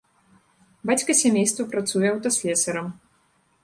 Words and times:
Бацька 0.91 1.17
сямейства 1.21 1.69
працуе 1.77 2.05
аўтаслесарам. 2.17 2.87